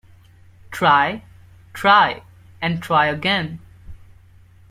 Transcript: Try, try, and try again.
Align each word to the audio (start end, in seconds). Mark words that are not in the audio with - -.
Try, 0.71 1.21
try, 1.73 2.23
and 2.59 2.81
try 2.81 3.05
again. 3.05 3.59